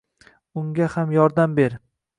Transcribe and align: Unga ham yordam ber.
Unga 0.61 0.89
ham 0.95 1.15
yordam 1.19 1.57
ber. 1.63 1.79